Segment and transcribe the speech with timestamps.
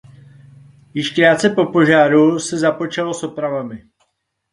[0.93, 3.83] Již krátce po požáru se započalo s opravami.